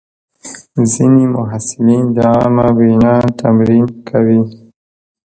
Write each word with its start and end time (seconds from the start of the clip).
ځینې 0.91 1.23
محصلین 1.35 2.05
د 2.15 2.17
عامه 2.33 2.67
وینا 2.77 3.15
تمرین 3.39 3.85
کوي. 4.09 4.41